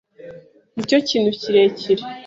ni 0.73 0.83
cyo 0.89 0.97
kintu 1.07 1.29
kirekire 1.39 2.03